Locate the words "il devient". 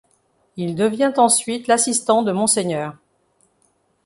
0.57-1.13